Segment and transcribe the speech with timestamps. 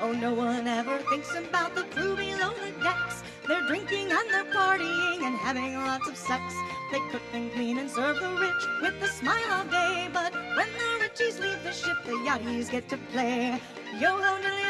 [0.00, 3.24] Oh, no one ever thinks about the crew below the decks.
[3.48, 6.54] They're drinking and they're partying and having lots of sex.
[6.92, 10.08] They cook and clean and serve the rich with a smile all day.
[10.12, 13.60] But when the richies leave the ship, the yachties get to play.
[13.98, 14.62] Yo ho diddly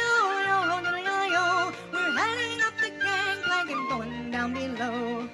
[0.00, 0.16] yo
[0.48, 1.72] yo ho diddly yo.
[1.92, 5.28] We're heading up the gangplank and going down below.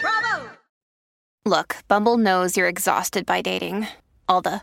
[0.00, 0.48] Bravo!
[1.44, 3.88] Look, Bumble knows you're exhausted by dating.
[4.26, 4.62] All the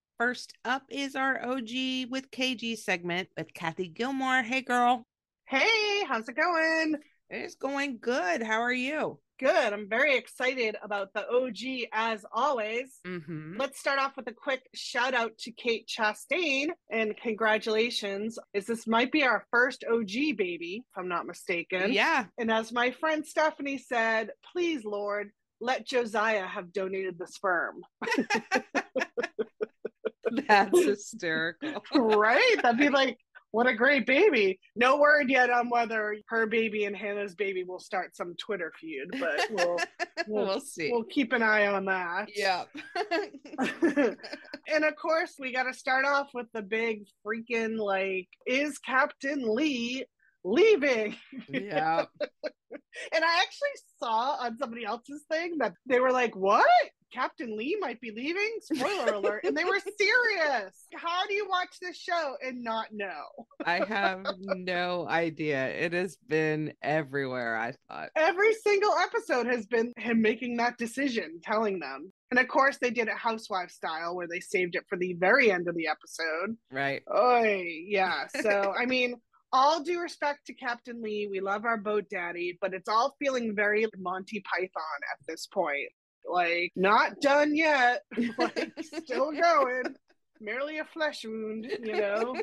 [0.21, 4.43] First up is our OG with KG segment with Kathy Gilmore.
[4.43, 5.07] Hey, girl.
[5.47, 6.97] Hey, how's it going?
[7.31, 8.43] It's going good.
[8.43, 9.17] How are you?
[9.39, 9.73] Good.
[9.73, 12.99] I'm very excited about the OG as always.
[13.03, 13.55] Mm-hmm.
[13.57, 18.37] Let's start off with a quick shout out to Kate Chastain and congratulations.
[18.53, 21.93] Is this might be our first OG baby, if I'm not mistaken.
[21.93, 22.25] Yeah.
[22.37, 27.81] And as my friend Stephanie said, please, Lord, let Josiah have donated the sperm.
[30.47, 31.81] That's hysterical.
[31.95, 32.55] right?
[32.61, 33.17] That'd be like,
[33.51, 34.59] what a great baby.
[34.75, 39.13] No word yet on whether her baby and Hannah's baby will start some Twitter feud,
[39.19, 39.77] but we'll
[40.27, 40.89] we'll, we'll, see.
[40.91, 42.29] we'll keep an eye on that.
[42.33, 42.63] yeah.
[44.67, 49.43] and of course, we got to start off with the big freaking like, is Captain
[49.43, 50.05] Lee
[50.45, 51.17] leaving?
[51.49, 52.05] yeah.
[53.13, 56.65] And I actually saw on somebody else's thing that they were like, what?
[57.11, 58.51] Captain Lee might be leaving?
[58.61, 59.43] Spoiler alert.
[59.43, 60.85] And they were serious.
[60.95, 63.45] How do you watch this show and not know?
[63.65, 65.67] I have no idea.
[65.67, 68.09] It has been everywhere, I thought.
[68.15, 72.11] Every single episode has been him making that decision, telling them.
[72.31, 75.51] And of course, they did it housewife style where they saved it for the very
[75.51, 76.55] end of the episode.
[76.71, 77.03] Right.
[77.07, 78.25] Oh, yeah.
[78.41, 79.15] So, I mean,
[79.53, 83.53] all due respect to Captain Lee, we love our boat daddy, but it's all feeling
[83.55, 85.89] very Monty Python at this point.
[86.29, 88.03] Like, not done yet.
[88.37, 88.73] like,
[89.03, 89.95] still going.
[90.39, 92.35] Merely a flesh wound, you know?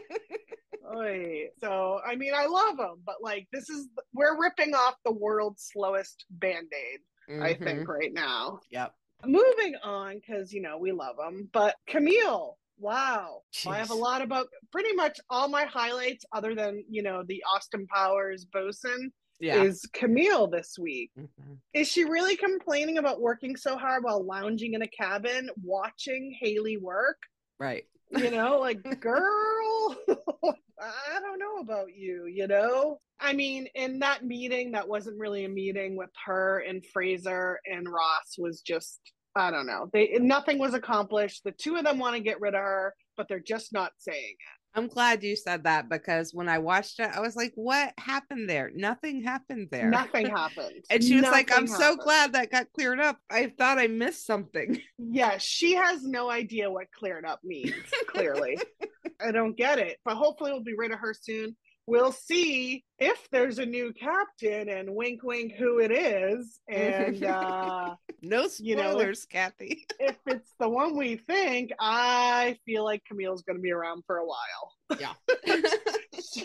[0.97, 1.49] Oy.
[1.61, 5.69] So, I mean, I love him, but like, this is, we're ripping off the world's
[5.72, 7.00] slowest band aid,
[7.43, 7.65] I Mhm.
[7.65, 8.61] think, right now.
[8.71, 8.94] Yep.
[9.27, 13.43] Moving on, because, you know, we love him, but Camille, wow.
[13.67, 17.43] I have a lot about pretty much all my highlights, other than, you know, the
[17.53, 19.62] Austin Powers bosun, Yeah.
[19.62, 21.10] is Camille this week.
[21.19, 21.59] Mhm.
[21.72, 26.76] Is she really complaining about working so hard while lounging in a cabin watching Haley
[26.76, 27.19] work?
[27.59, 27.84] Right.
[28.10, 29.97] You know, like, girl,
[30.81, 33.00] I don't know about you, you know?
[33.21, 37.88] I mean, in that meeting, that wasn't really a meeting with her and Fraser and
[37.88, 39.00] Ross was just,
[39.34, 39.88] I don't know.
[39.93, 41.43] They nothing was accomplished.
[41.44, 44.37] The two of them want to get rid of her, but they're just not saying
[44.38, 44.57] it.
[44.78, 48.49] I'm glad you said that because when I watched it, I was like, what happened
[48.49, 48.71] there?
[48.75, 49.91] Nothing happened there.
[49.91, 50.84] Nothing happened.
[50.91, 53.19] And she was like, I'm Nothing so glad that got cleared up.
[53.31, 54.81] I thought I missed something.
[55.11, 57.72] Yeah, she has no idea what cleared up means,
[58.06, 58.59] clearly.
[59.25, 59.99] I don't get it.
[60.05, 61.56] But hopefully we'll be rid of her soon.
[61.88, 66.60] We'll see if there's a new captain and wink wink who it is.
[66.69, 69.87] And uh No You know, spoilers, Kathy.
[69.99, 74.26] if it's the one we think, I feel like Camille's gonna be around for a
[74.26, 74.75] while.
[75.00, 75.15] Yeah.
[75.43, 76.37] it's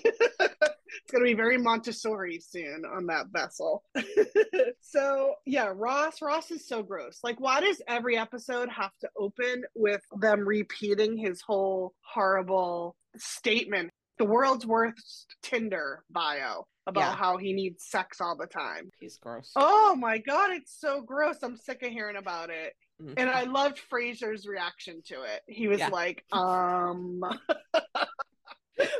[1.12, 3.84] going to be very Montessori soon on that vessel.
[4.82, 7.20] so, yeah, Ross, Ross is so gross.
[7.24, 13.92] Like, why does every episode have to open with them repeating his whole horrible statement?
[14.20, 17.16] The world's worst Tinder bio about Yeah.
[17.16, 18.92] how he needs sex all the time.
[19.00, 19.52] He's gross.
[19.56, 21.38] Oh my God, it's so gross.
[21.42, 22.74] I'm sick of hearing about it.
[23.02, 23.14] Mhm.
[23.18, 25.42] And I loved Fraser's reaction to it.
[25.48, 25.88] He was Yeah.
[25.90, 27.24] like, um,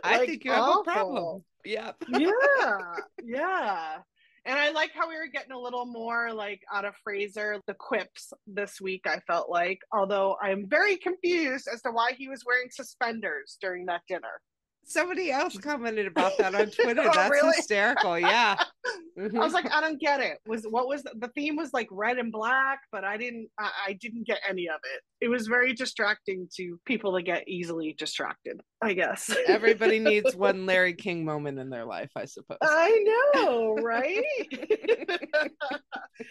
[0.04, 1.44] I like, think you have a problem.
[1.66, 1.96] Yep.
[2.10, 3.98] yeah, yeah.
[4.46, 7.74] And I like how we were getting a little more like out of Fraser, the
[7.74, 9.80] quips this week, I felt like.
[9.92, 14.42] Although I'm very confused as to why he was wearing suspenders during that dinner.
[14.86, 17.02] Somebody else commented about that on Twitter.
[17.02, 17.56] Oh, That's really?
[17.56, 18.20] hysterical.
[18.20, 18.56] Yeah.
[19.18, 19.74] I was like, mm-hmm.
[19.74, 20.40] I don't get it.
[20.46, 23.72] Was what was the, the theme was like red and black, but I didn't I,
[23.88, 25.02] I didn't get any of it.
[25.22, 29.34] It was very distracting to people that get easily distracted, I guess.
[29.48, 32.58] Everybody needs one Larry King moment in their life, I suppose.
[32.62, 34.24] I know, right?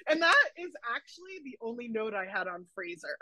[0.09, 3.17] and that is actually the only note I had on Fraser.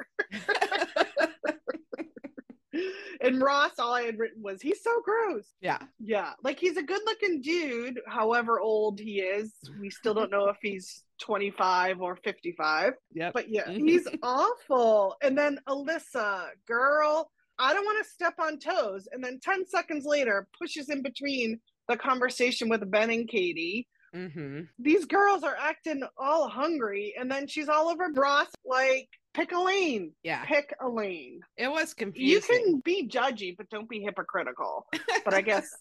[3.20, 5.46] and Ross, all I had written was, he's so gross.
[5.61, 5.78] Yeah.
[5.99, 6.32] Yeah.
[6.43, 9.52] Like he's a good looking dude, however old he is.
[9.81, 12.94] We still don't know if he's 25 or 55.
[13.12, 13.31] Yeah.
[13.32, 15.17] But yeah, he's awful.
[15.22, 19.08] And then Alyssa, girl, I don't want to step on toes.
[19.12, 23.87] And then 10 seconds later, pushes in between the conversation with Ben and Katie.
[24.14, 24.62] mm-hmm.
[24.78, 27.14] These girls are acting all hungry.
[27.19, 30.12] And then she's all over Ross, like, pick a lane.
[30.22, 30.44] Yeah.
[30.44, 31.40] Pick a lane.
[31.56, 32.28] It was confusing.
[32.30, 34.86] You can be judgy, but don't be hypocritical.
[35.24, 35.76] But I guess,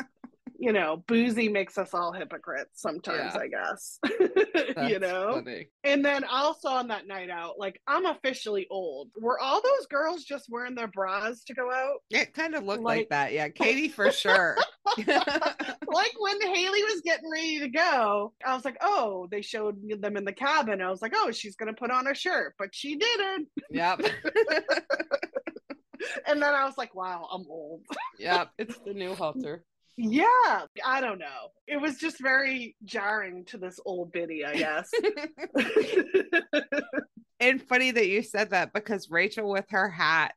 [0.62, 3.42] you know, boozy makes us all hypocrites sometimes, Yeah.
[3.42, 4.00] I guess.
[4.90, 5.34] You know?
[5.34, 5.68] funny.
[5.84, 9.10] And then also on that night out, like I'm officially old.
[9.20, 11.98] Were all those girls just wearing their bras to go out?
[12.10, 13.34] It kind of looked like, Like- that.
[13.34, 13.50] Yeah.
[13.56, 14.58] Katie for sure.
[14.98, 20.16] like when Haley was getting ready to go, I was like, oh, they showed them
[20.18, 20.82] in the cabin.
[20.82, 23.48] I was like, oh, she's gonna put on a shirt, but she didn't.
[23.72, 24.02] yep.
[26.26, 27.82] And then I was like, wow, I'm old.
[28.20, 28.52] Yep.
[28.58, 29.66] It's the new halter.
[30.02, 31.52] Yeah, I don't know.
[31.68, 34.90] It was just very jarring to this old biddy, I guess.
[37.42, 40.36] and funny that you said that because Rachel with her hat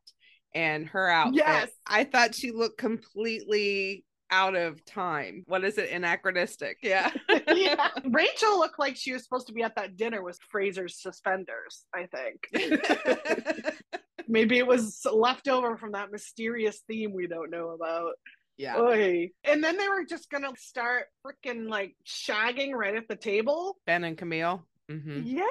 [0.53, 1.69] and her outfit, Yes.
[1.87, 5.43] I thought she looked completely out of time.
[5.47, 5.91] What is it?
[5.91, 6.79] Anachronistic.
[6.83, 7.09] Yeah.
[7.47, 7.87] yeah.
[8.03, 12.07] Rachel looked like she was supposed to be at that dinner with Fraser's suspenders, I
[12.07, 13.75] think.
[14.27, 18.15] Maybe it was left over from that mysterious theme we don't know about.
[18.57, 18.77] Yeah.
[18.77, 19.31] Oy.
[19.43, 23.77] And then they were just gonna start freaking like shagging right at the table.
[23.85, 24.65] Ben and Camille.
[24.89, 25.43] hmm Yeah.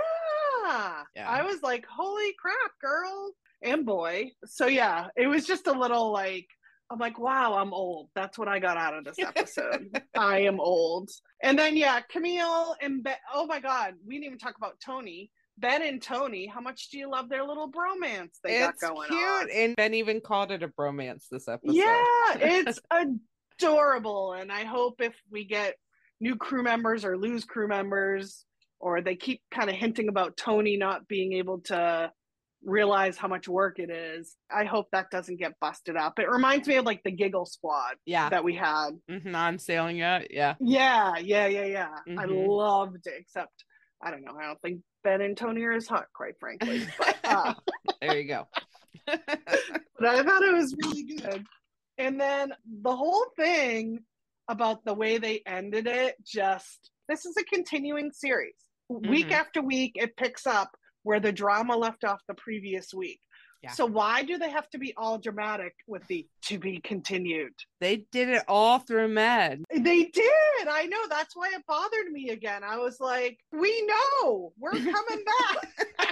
[1.17, 1.29] Yeah.
[1.29, 3.33] I was like, holy crap, girl
[3.63, 4.33] and boy.
[4.45, 6.47] So yeah, it was just a little like
[6.91, 8.11] I'm like, wow, I'm old.
[8.15, 9.99] That's what I got out of this episode.
[10.15, 11.11] I am old.
[11.43, 15.31] And then yeah, Camille and ben, oh my god, we didn't even talk about Tony.
[15.63, 19.09] Ben and Tony, how much do you love their little bromance they It's got going
[19.09, 19.21] cute.
[19.23, 19.49] on?
[19.51, 21.75] And Ben even called it a bromance this episode.
[21.77, 22.05] Yeah,
[22.67, 24.33] it's adorable.
[24.35, 25.77] And I hope if we get
[26.21, 28.45] new crew members or lose crew members,
[28.81, 32.11] or they keep kind of hinting about Tony not being able to
[32.65, 36.19] realize how much work it is, I hope that doesn't get busted up.
[36.19, 38.29] It reminds me of like the Giggle Squad Yeah.
[38.31, 38.91] that we had.
[39.09, 40.31] Mhm, On sailing yet.
[40.33, 40.55] Yeah.
[40.61, 41.95] Yeah, yeah, yeah, yeah.
[42.19, 42.49] I Mhm.
[42.49, 43.65] loved it, except
[44.05, 44.37] I don't know.
[44.37, 46.83] I don't think Ben and Tony are as hot, quite frankly.
[46.99, 47.55] But, uh,
[48.01, 48.47] there you go.
[49.07, 49.21] but
[50.01, 51.45] I thought it was really good.
[51.99, 52.53] And then
[52.83, 54.01] the whole thing
[54.49, 58.55] about the way they ended it just this is a continuing series.
[58.89, 59.33] Week Mhm.
[59.33, 60.71] after week, it picks up
[61.03, 63.21] where the drama left off the previous week.
[63.63, 63.71] Yeah.
[63.73, 67.53] So why do they have to be all dramatic with the to be continued?
[67.81, 69.65] they did it all through Med.
[69.71, 70.69] They did.
[70.69, 70.99] I know.
[71.09, 72.63] That's why it bothered me again.
[72.65, 76.12] I was like, we know we're coming back.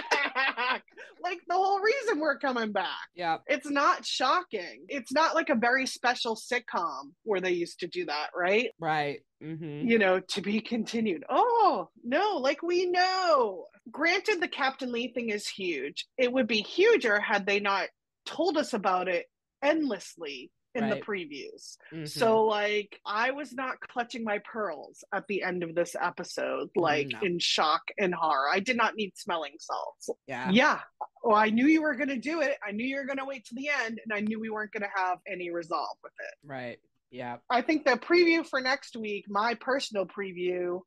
[1.23, 2.87] like the whole reason we're coming back.
[3.15, 3.37] Yeah.
[3.47, 4.85] It's not shocking.
[4.87, 8.69] It's not like a very special sitcom where they used to do that, right?
[8.79, 9.19] Right.
[9.41, 11.23] hmm You know, to be continued.
[11.29, 13.65] Oh, no, like we know.
[13.91, 16.05] Granted, the Captain Lee thing is huge.
[16.17, 17.87] It would be huger had they not
[18.25, 19.25] told us about it
[19.63, 20.93] endlessly in Right.
[20.93, 21.77] the previews.
[21.93, 22.05] Mm-hmm.
[22.05, 27.07] So, like, I was not clutching my pearls at the end of this episode, like
[27.09, 27.19] No.
[27.21, 28.47] in shock and horror.
[28.51, 30.09] I did not need smelling salts.
[30.27, 30.49] yeah.
[30.51, 30.79] Yeah.
[31.23, 32.57] Well, I knew you were going to do it.
[32.65, 34.71] I knew you were going to wait to the end, and I knew we weren't
[34.71, 36.47] going to have any resolve with it.
[36.47, 36.79] Right.
[37.11, 37.37] Yeah.
[37.49, 40.81] I think the preview for next week, my personal preview,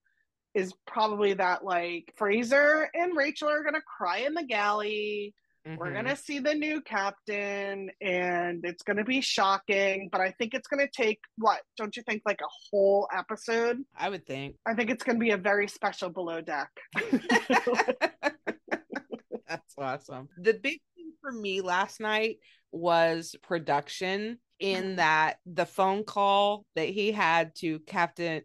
[0.55, 5.35] is probably that like Fraser and Rachel are going to cry in the galley.
[5.66, 5.92] We're Mhm.
[5.94, 10.11] going to see the new captain, and it's going to be shocking.
[10.12, 11.62] But I think it's going to take what?
[11.78, 13.78] Don't you think like a whole episode?
[13.97, 14.56] I would think.
[14.66, 16.68] I think it's going to be a very special below deck.
[19.49, 20.28] That's awesome.
[20.37, 22.38] The big thing for me last night
[22.71, 28.42] was production in that the phone call that he had to Captain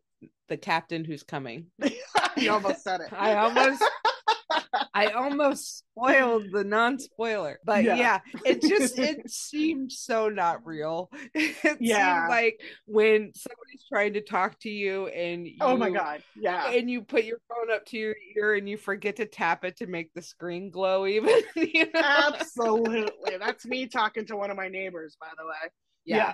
[0.47, 1.67] the captain who's coming.
[2.37, 3.11] you almost said it.
[3.13, 3.83] I almost
[4.93, 7.59] I almost spoiled the non-spoiler.
[7.63, 7.95] But Yeah.
[7.95, 11.09] yeah, it just it seemed so not real.
[11.33, 12.21] It Yeah.
[12.21, 16.23] seemed like when somebody's trying to talk to you and you Oh my god.
[16.35, 16.71] Yeah.
[16.71, 19.77] and you put your phone up to your ear and you forget to tap it
[19.77, 22.01] to make the screen glow even you know?
[22.33, 23.37] Absolutely.
[23.39, 25.71] That's me talking to one of my neighbors, by the way.
[26.05, 26.33] yeah.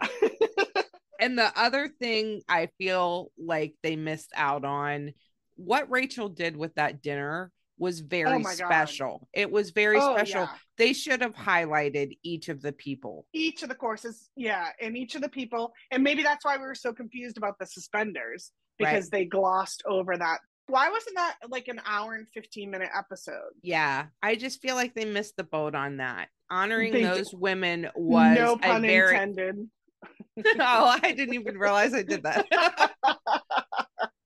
[1.19, 5.13] and the other thing i feel like they missed out on
[5.55, 8.67] what rachel did with that dinner was oh very Oh my God.
[8.67, 10.49] special it was very Oh, special yeah.
[10.77, 15.15] they should have highlighted each of the people Each of the courses, yeah, and each
[15.15, 19.09] of the people, and maybe that's why we were so confused about the suspenders because
[19.09, 20.39] they glossed over that.
[20.67, 23.51] Why wasn't that like an hour and 15 minute episode?
[23.61, 27.89] yeah i just feel like they missed the boat on that honoring They those women
[27.95, 29.69] was no a pun very intended.
[30.59, 32.45] oh i didn't even realize i did that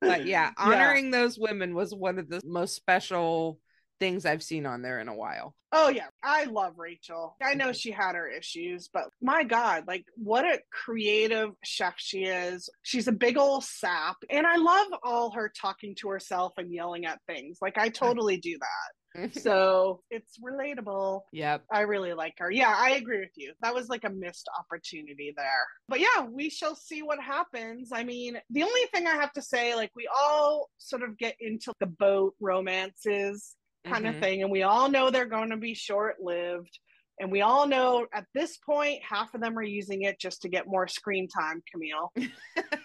[0.01, 3.59] but yeah honoring those women was one of the most special
[3.99, 7.35] things i've seen on there in a while Oh yeah, I love Rachel.
[7.43, 7.73] I know mm-hmm.
[7.73, 12.69] she had her issues, but my god, like what a creative chef she is.
[12.81, 17.05] She's a big old sap, and I love all her talking to herself and yelling
[17.05, 17.59] at things.
[17.61, 18.98] Like I totally do that.
[19.33, 21.21] So, it's relatable.
[21.31, 22.51] yep I really like her.
[22.51, 23.53] Yeah, I agree with you.
[23.61, 25.65] That was like a missed opportunity there.
[25.87, 27.91] But yeah, we shall see what happens.
[27.93, 31.35] I mean, the only thing I have to say, like, we all sort of get
[31.39, 34.09] into the boat romances kind Mhm.
[34.09, 36.79] of thing, and we all know they're going to be short lived.
[37.19, 40.49] And we all know at this point, half of them are using it just to
[40.49, 42.11] get more screen time, Camille.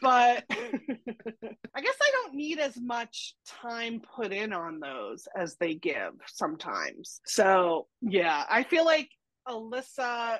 [0.02, 5.74] but I guess I don't need as much time put in on those as they
[5.74, 7.20] give sometimes.
[7.26, 9.08] So, yeah, I feel like
[9.48, 10.38] Alyssa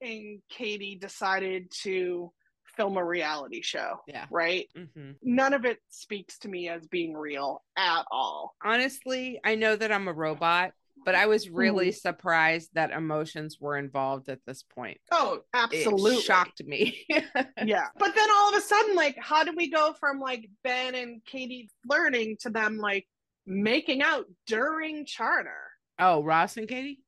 [0.00, 2.32] and Katie decided to
[2.76, 4.66] film a reality show, yeah right?
[4.76, 8.54] hmm None of it speaks to me as being real at all.
[8.62, 10.72] honestly i know that i'm a robot
[11.06, 12.08] but i was really Mm-hmm.
[12.08, 16.16] surprised that emotions were involved at this point Oh, absolutely.
[16.16, 17.02] it shocked me
[17.64, 17.86] yeah.
[17.98, 21.24] But then all of a sudden, like, how do we go from like Ben and
[21.24, 23.06] Katie flirting to them like
[23.46, 25.56] making out during charter?
[25.98, 27.00] oh ross and katie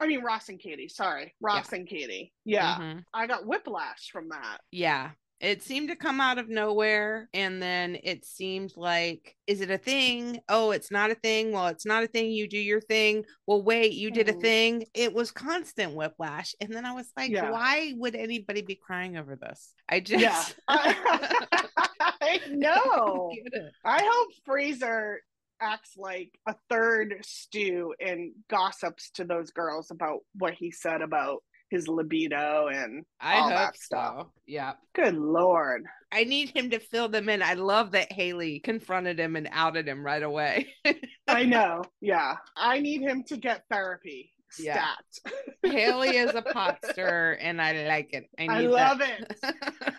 [0.00, 0.88] I mean, Ross and Katie.
[0.88, 2.32] Sorry, Ross and Katie.
[2.44, 3.04] Yeah, Mhm.
[3.14, 4.58] I got whiplash from that.
[4.72, 5.12] Yeah.
[5.40, 7.28] It seemed to come out of nowhere.
[7.34, 10.40] And then it seemed like, is it a thing?
[10.48, 11.52] Oh, it's not a thing.
[11.52, 12.30] Well, it's not a thing.
[12.30, 13.24] You do your thing.
[13.46, 14.40] Well, wait, you did a Mhm.
[14.40, 14.84] thing.
[14.94, 16.54] It was constant whiplash.
[16.60, 17.50] And then I was like, Yeah.
[17.50, 19.74] why would anybody be crying over this?
[19.88, 20.14] I just.
[20.24, 23.30] Yeah, I know.
[23.52, 23.72] Get.
[23.84, 25.20] I hope Fraser
[25.60, 31.42] acts like a third stew and gossips to those girls about what he said about
[31.70, 34.14] his libido and I all hope that stuff.
[34.18, 34.32] so.
[34.46, 34.74] Yeah.
[34.94, 35.84] Good lord.
[36.12, 37.42] I need him to fill them in.
[37.42, 40.68] I love that Haley confronted him and outed him right away.
[41.26, 41.82] I know.
[42.00, 42.36] Yeah.
[42.56, 44.33] I need him to get therapy.
[44.58, 44.88] Yeah.
[45.10, 45.32] Stat.
[45.72, 48.28] Haley is a pot stirrer, and I like it.
[48.38, 49.36] I, I love that.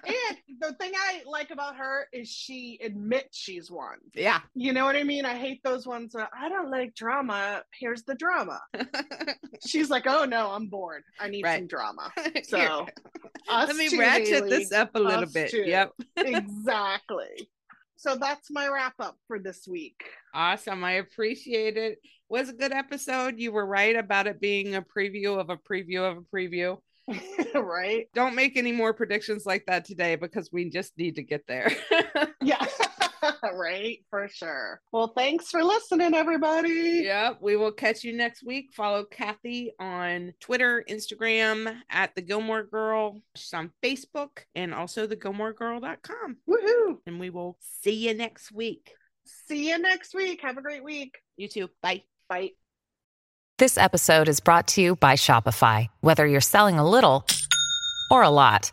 [0.07, 3.97] And the thing I like about her is she admits she's one.
[4.13, 4.39] yeah.
[4.53, 5.25] You know what I mean?
[5.25, 7.63] I hate those ones that I don't like drama.
[7.77, 8.61] Here's the drama.
[9.65, 11.03] She's like, oh no, I'm bored.
[11.19, 11.57] I need Right.
[11.59, 12.11] some drama.
[12.43, 12.85] So
[13.49, 14.49] us let me ratchet Haley.
[14.49, 15.49] this up a little bit.
[15.49, 15.63] too.
[15.65, 15.91] Yep.
[16.17, 17.49] exactly.
[18.05, 20.03] So that's my wrap up for this week.
[20.31, 20.83] Awesome.
[20.83, 21.97] I appreciate it.
[22.29, 23.39] Was a good episode.
[23.39, 26.77] You were right about it being a preview of a preview of a preview.
[27.55, 28.07] right?
[28.13, 31.71] Don't make any more predictions like that today because we just need to get there.
[32.43, 32.63] Yeah.
[33.55, 34.81] right, for sure.
[34.91, 37.03] Well, thanks for listening, everybody.
[37.05, 37.39] Yep.
[37.41, 38.73] We will catch you next week.
[38.73, 43.19] Follow Kathy on Twitter, Instagram at the Gilmore Girl.
[43.35, 46.37] She's on Facebook and also the GilmoreGirl.com.
[46.49, 46.97] Woohoo.
[47.05, 48.93] And we will see you next week.
[49.47, 50.41] See you next week.
[50.41, 51.17] Have a great week.
[51.37, 51.69] You too.
[51.81, 52.03] Bye.
[52.29, 52.51] Bye.
[53.57, 55.87] This episode is brought to you by Shopify.
[56.01, 57.25] Whether you're selling a little
[58.11, 58.71] or a lot,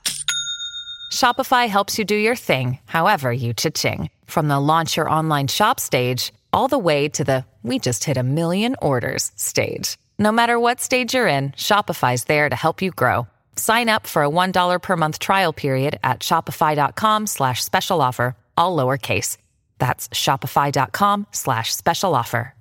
[1.12, 4.10] Shopify helps you do your thing, however you cha-ching.
[4.32, 8.16] From the launch your online shop stage, all the way to the we just hit
[8.16, 9.98] a million orders stage.
[10.18, 13.26] No matter what stage you're in, Shopify's there to help you grow.
[13.56, 18.74] Sign up for a $1 per month trial period at shopify.com slash special offer, all
[18.74, 19.36] lowercase.
[19.76, 22.54] That's shopify.com slash special offer.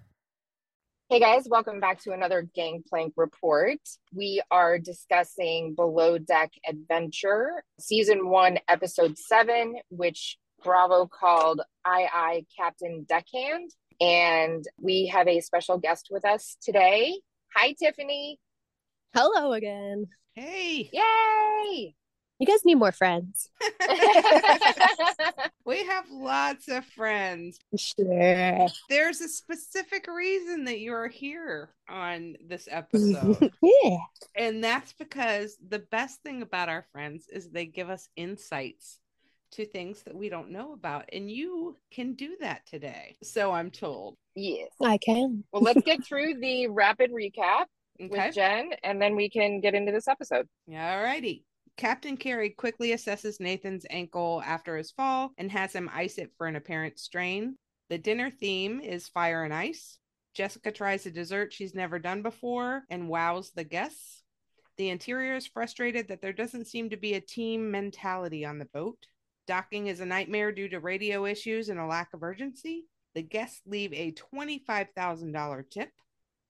[1.08, 3.80] Hey guys, welcome back to another Gangplank report.
[4.14, 12.46] We are discussing Below Deck Adventure, season one, episode seven, which Bravo called I I
[12.58, 13.72] Captain Deckhand.
[14.00, 17.20] And we have a special guest with us today.
[17.56, 18.40] Hi, Tiffany.
[19.14, 20.08] Hello again.
[20.34, 20.90] Hey.
[20.92, 21.96] Yay!
[22.40, 23.50] You guys need more friends.
[25.72, 27.60] We have lots of friends.
[27.78, 28.68] Sure.
[28.90, 33.54] There's a specific reason that you're here on this episode.
[33.62, 33.98] yeah.
[34.36, 39.00] and that's because the best thing about our friends is they give us insights
[39.52, 41.06] to things that we don't know about.
[41.12, 43.18] And you can do that today.
[43.24, 44.16] So I'm told.
[44.36, 44.70] yes.
[44.82, 45.44] I can.
[45.52, 47.66] Well, let's get through the rapid recap
[48.02, 48.10] Okay.
[48.28, 50.48] with Jen, and then we can get into this episode.
[50.70, 51.46] All righty.
[51.78, 56.48] Captain Kerry quickly assesses Nathan's ankle after his fall and has him ice it for
[56.48, 57.56] an apparent strain.
[57.90, 59.98] The dinner theme is fire and ice.
[60.34, 64.24] Jessica tries a dessert she's never done before and wows the guests.
[64.78, 68.66] The interior is frustrated that there doesn't seem to be a team mentality on the
[68.74, 68.98] boat.
[69.48, 72.86] Docking is a nightmare due to radio issues and a lack of urgency.
[73.16, 75.90] The guests leave a $25,000 tip.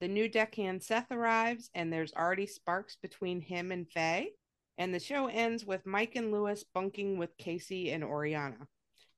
[0.00, 4.32] The new deckhand Seth arrives, and there's already sparks between him and Faye.
[4.78, 8.66] And the show ends with Mike and Lewis bunking with Casey and Oriana.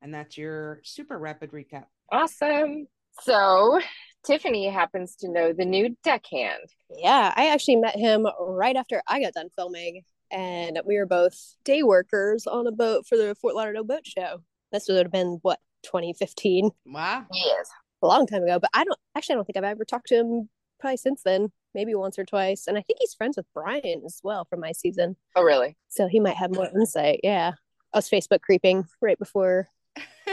[0.01, 1.85] And that's your super rapid recap.
[2.11, 2.87] Awesome.
[3.21, 3.79] So
[4.25, 6.63] Tiffany happens to know the new deckhand.
[6.89, 11.55] Yeah, I actually met him right after I got done filming, and we were both
[11.63, 14.41] day workers on a boat for the Fort Lauderdale Boat Show.
[14.71, 17.25] This would have been what 2015, Wow.
[17.31, 17.69] Yes.
[18.01, 18.59] a long time ago.
[18.59, 21.51] But I don't actually, I don't think I've ever talked to him probably since then.
[21.73, 24.71] Maybe once or twice, and I think he's friends with Brian as well from my
[24.71, 25.75] season, Oh, really?
[25.89, 27.19] so he might have more insight.
[27.21, 27.51] Yeah,
[27.93, 29.67] I was Facebook creeping right before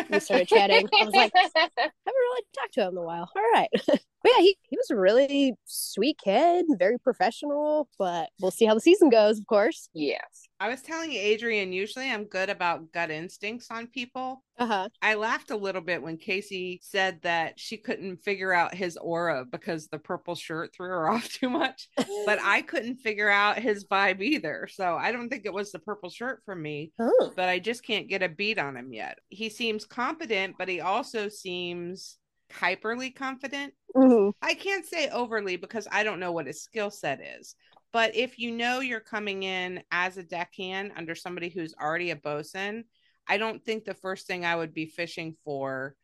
[0.08, 0.88] we started chatting.
[1.00, 3.28] I was like, haven't really talked to him in a while.
[3.34, 3.68] All right.
[4.22, 8.74] but yeah, he, he was a really sweet kid, very professional, but we'll see how
[8.74, 9.88] the season goes, of course.
[9.94, 10.20] yes.
[10.60, 14.44] I was telling Adrian, usually I'm good about gut instincts on people.
[14.60, 14.88] Uh-huh.
[15.02, 19.44] I laughed a little bit when Casey said that she couldn't figure out his aura
[19.44, 21.88] because the purple shirt threw her off too much.
[22.26, 24.68] But I couldn't figure out his vibe either.
[24.70, 27.32] So I don't think it was the purple shirt for me, Oh.
[27.34, 29.18] but I just can't get a beat on him yet.
[29.30, 32.18] He seems competent, but he also seems
[32.52, 33.74] hyperly confident.
[33.94, 34.32] Mhm.
[34.40, 37.54] I can't say overly because I don't know what his skill set is.
[37.92, 42.16] But if you know you're coming in as a deckhand under somebody who's already a
[42.16, 42.84] bosun,
[43.28, 45.94] I don't think the first thing I would be fishing for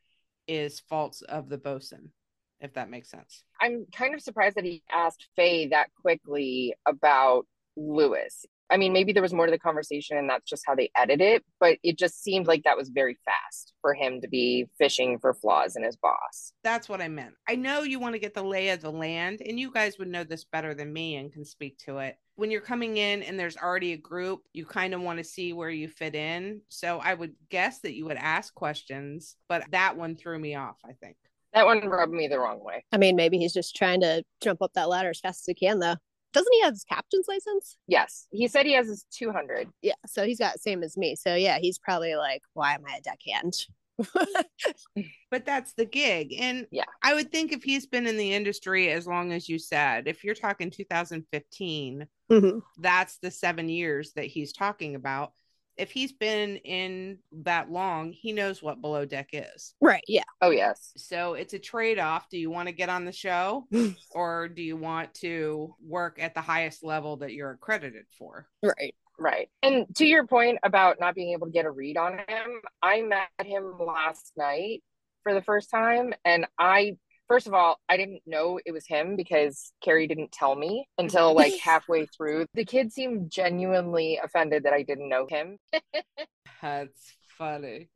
[0.47, 2.13] is faults of the bosun,
[2.61, 3.43] if that makes sense.
[3.61, 8.45] I'm kind of surprised that he asked Faye that quickly about Lewis.
[8.71, 11.21] I mean, maybe there was more to the conversation and that's just how they edit
[11.21, 15.19] it, but it just seemed like that was very fast for him to be fishing
[15.19, 16.53] for flaws in his boss.
[16.63, 17.35] That's what I meant.
[17.49, 20.09] I know you want to get the lay of the land, and you guys would
[20.09, 22.17] know this better than me and can speak to it.
[22.37, 25.53] When you're coming in and there's already a group, you kind of want to see
[25.53, 26.61] where you fit in.
[26.69, 30.77] So I would guess that you would ask questions, but that one threw me off,
[30.85, 31.17] I think.
[31.55, 32.85] That one rubbed me the wrong way.
[32.93, 35.55] I mean, maybe he's just trying to jump up that ladder as fast as he
[35.55, 35.97] can, though.
[36.33, 37.79] Doesn't he have his captain's license?
[37.87, 39.69] Yes, he said he has his 200.
[39.83, 41.17] Yeah, so he's got same as me.
[41.17, 43.67] So yeah, he's probably like, "Why am I a deckhand?"
[45.31, 46.35] but that's the gig.
[46.39, 46.85] And Yeah.
[47.03, 50.23] I would think if he's been in the industry as long as you said, if
[50.23, 52.63] you're talking 2015, Mhm.
[52.79, 55.33] that's the seven years that he's talking about.
[55.79, 59.75] If he's been in that long, he knows what below deck is.
[59.81, 60.03] Right.
[60.09, 60.25] Yeah.
[60.41, 60.93] Oh, yes.
[60.97, 62.29] So it's a trade off.
[62.29, 63.67] Do you want to get on the show
[64.11, 68.47] or do you want to work at the highest level that you're accredited for?
[68.63, 68.95] Right.
[69.19, 69.49] Right.
[69.63, 73.03] And to your point about not being able to get a read on him, I
[73.03, 74.83] met him last night
[75.25, 76.15] for the first time.
[76.25, 76.97] And I,
[77.29, 81.35] first of all, I didn't know it was him because Kerry didn't tell me until
[81.37, 82.47] like halfway through.
[82.55, 85.59] The kid seemed genuinely offended that I didn't know him.
[86.63, 87.89] That's funny.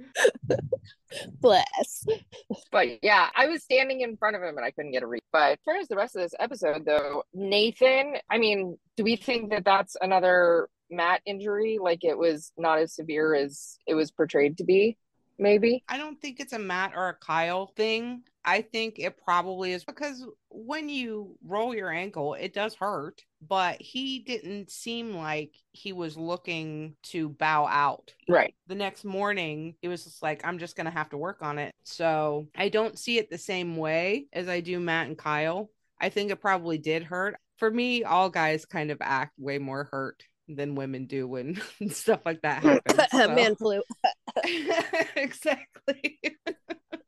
[1.40, 2.06] Bless.
[2.70, 5.22] But yeah, I was standing in front of him and I couldn't get a read.
[5.32, 9.16] But as far as the rest of this episode, though, Nathan, I mean, do we
[9.16, 11.78] think that that's another Matt injury?
[11.80, 14.96] Like it was not as severe as it was portrayed to be,
[15.38, 15.82] maybe?
[15.88, 18.22] I don't think it's a Matt or a Kyle thing.
[18.44, 23.80] I think it probably is because when you roll your ankle, it does hurt, but
[23.80, 28.12] he didn't seem like he was looking to bow out.
[28.28, 28.54] Right.
[28.66, 31.58] The next morning, it was just like, I'm just going to have to work on
[31.58, 31.72] it.
[31.84, 35.70] So I don't see it the same way as I do Matt and Kyle.
[36.00, 37.36] I think it probably did hurt.
[37.58, 42.20] For me, all guys kind of act way more hurt than women do when stuff
[42.26, 43.10] like that happens.
[43.12, 43.82] so- Man flu.
[45.16, 46.18] exactly.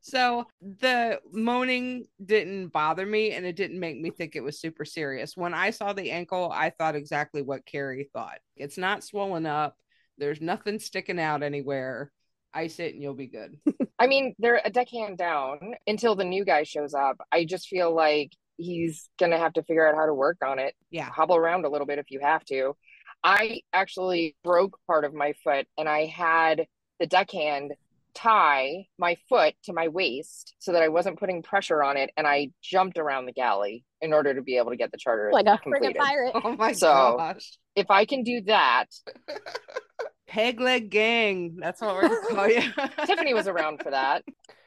[0.05, 4.85] So the moaning didn't bother me and it didn't make me think it was super
[4.85, 5.35] serious.
[5.35, 8.37] When I saw the ankle, I thought exactly what Kerry thought.
[8.55, 9.75] It's not swollen up,
[10.19, 12.11] there's nothing sticking out anywhere.
[12.53, 13.57] Ice it and you'll be good.
[13.99, 17.17] I mean, they're a deckhand down until the new guy shows up.
[17.31, 20.59] I just feel like he's going to have to figure out how to work on
[20.59, 20.75] it.
[20.91, 21.09] Yeah.
[21.09, 22.77] Hobble around a little bit if you have to.
[23.23, 26.67] I actually broke part of my foot and I had
[26.99, 27.73] the deckhand
[28.15, 32.09] tie my foot to my waist so that I wasn't putting pressure on it.
[32.17, 35.29] And I jumped around the galley in order to be able to get the charter
[35.33, 36.31] Like a friggin' pirate.
[36.43, 37.57] Oh my So- gosh.
[37.75, 38.85] If I can do that,
[40.27, 41.57] Peg leg gang.
[41.59, 42.61] That's what we're gonna call you.
[43.05, 44.23] Tiffany was around for that.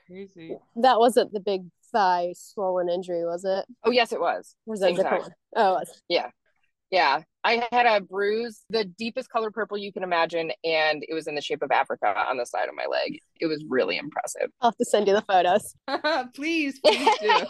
[0.07, 0.57] Crazy.
[0.77, 3.65] That wasn't the big thigh swollen injury, was it?
[3.85, 4.55] Oh, yes, it was.
[4.67, 5.21] Was that a different time.
[5.23, 5.33] one?
[5.57, 6.03] Oh, it was.
[6.91, 11.27] Yeah, I had a bruise, the deepest color purple you can imagine, and it was
[11.27, 13.21] in the shape of Africa on the side of my leg.
[13.41, 14.51] It was really impressive.
[14.61, 15.75] I'll have to send you the photos.
[16.35, 17.47] please, please do.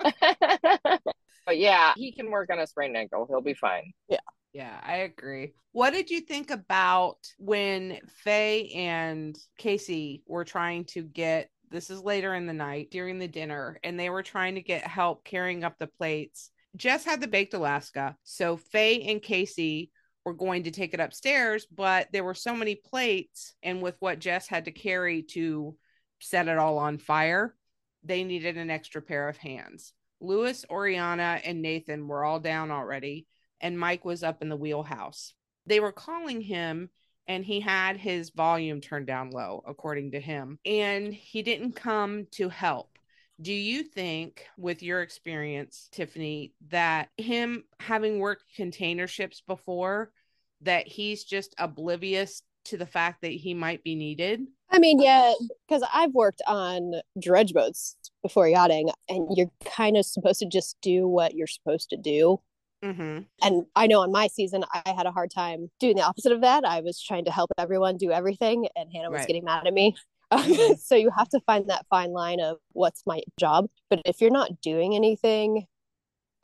[1.46, 3.26] but yeah, he can work on a sprained ankle.
[3.28, 3.92] He'll be fine.
[4.08, 4.18] Yeah,
[4.52, 5.52] Yeah, I agree.
[5.72, 12.00] What did you think about when Faye and Casey were trying to get This is
[12.00, 15.64] later in the night during the dinner, and they were trying to get help carrying
[15.64, 16.50] up the plates.
[16.76, 18.16] Jess had the baked Alaska.
[18.24, 19.90] So Faye and Casey
[20.24, 24.18] were going to take it upstairs, but there were so many plates, and with what
[24.18, 25.76] Jess had to carry to
[26.20, 27.54] set it all on fire,
[28.02, 29.92] they needed an extra pair of hands.
[30.20, 33.26] Lewis, Oriana, and Nathan were all down already,
[33.60, 35.34] and Mike was up in the wheelhouse.
[35.66, 36.90] They were calling him
[37.26, 42.26] and he had his volume turned down low, according to him, and he didn't come
[42.32, 42.93] to help.
[43.40, 50.12] Do you think, with your experience, Tiffany, that him having worked container ships before,
[50.60, 54.46] that he's just oblivious to the fact that he might be needed?
[54.70, 55.34] I mean, yeah,
[55.68, 60.76] because I've worked on dredge boats before yachting, and you're kind of supposed to just
[60.80, 62.40] do what you're supposed to do.
[62.84, 63.20] Mm-hmm.
[63.42, 66.42] And I know on my season, I had a hard time doing the opposite of
[66.42, 66.64] that.
[66.64, 69.26] I was trying to help everyone do everything, and Hannah was Right.
[69.26, 69.96] getting mad at me.
[70.32, 70.78] Mhm.
[70.80, 73.66] so you have to find that fine line of what's my job.
[73.90, 75.66] But if you're not doing anything,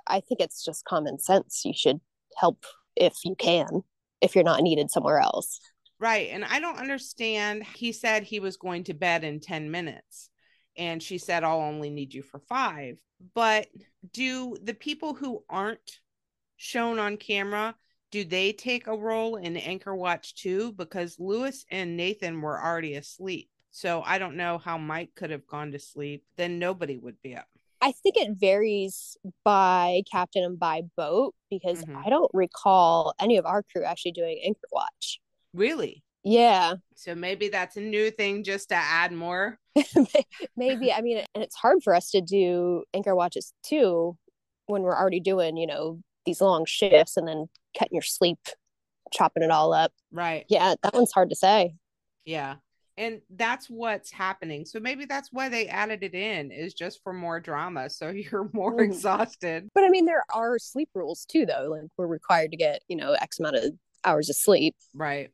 [0.06, 1.62] I think it's just common sense.
[1.64, 2.00] You should
[2.36, 2.64] help
[2.96, 3.82] if you can,
[4.20, 5.60] if you're not needed somewhere else.
[5.98, 6.28] Right.
[6.30, 7.64] And I don't understand.
[7.64, 10.30] He said he was going to bed in 10 minutes.
[10.76, 12.98] And she said, I'll only need you for five.
[13.34, 13.66] But
[14.12, 15.98] do the people who aren't
[16.56, 17.74] shown on camera,
[18.10, 20.72] do they take a role in Anchor Watch too?
[20.72, 23.50] Because Lewis and Nathan were already asleep.
[23.70, 26.24] So I don't know how Mike could have gone to sleep.
[26.36, 27.46] Then nobody would be up.
[27.80, 32.04] I think it varies by captain and by boat because Mhm.
[32.04, 35.20] I don't recall any of our crew actually doing anchor watch.
[35.54, 36.02] Really?
[36.22, 39.58] Yeah, So maybe that's a new thing just to add more.
[40.56, 40.92] maybe.
[40.92, 44.18] I mean, and it's hard for us to do anchor watches too
[44.66, 48.38] when we're already doing, you know, these long shifts and then cutting your sleep,
[49.12, 49.92] chopping it all up.
[50.12, 50.44] Right.
[50.50, 51.74] Yeah, that one's hard to say.
[52.26, 52.56] Yeah.
[52.96, 54.64] And that's what's happening.
[54.64, 57.88] So maybe that's why they added it in is just for more drama.
[57.90, 58.84] So you're more Mhm.
[58.84, 59.68] exhausted.
[59.74, 61.68] But I mean, there are sleep rules too, though.
[61.70, 63.72] Like we're required to get, you know, X amount of
[64.04, 64.74] hours of sleep.
[64.94, 65.30] Right.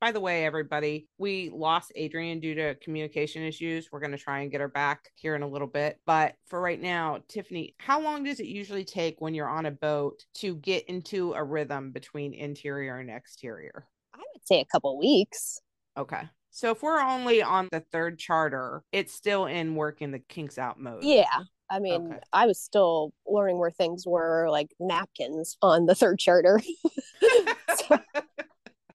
[0.00, 3.90] By the way, everybody, we lost Adrian due to communication issues.
[3.92, 6.00] We're going to try and get her back here in a little bit.
[6.06, 9.70] But for right now, Tiffany, how long does it usually take when you're on a
[9.70, 13.86] boat to get into a rhythm between interior and exterior?
[14.14, 15.60] I would say a couple weeks.
[15.98, 16.22] Okay.
[16.50, 20.78] So if we're only on the third charter, it's still in working the kinks out
[20.80, 21.02] mode.
[21.04, 21.24] Yeah.
[21.70, 22.20] I mean, Okay.
[22.32, 26.60] I was still learning where things were like napkins on the third charter.
[27.88, 27.98] So-